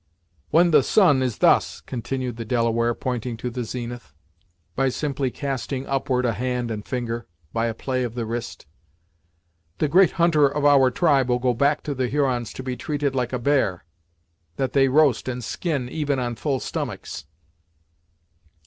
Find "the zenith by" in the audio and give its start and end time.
3.51-4.89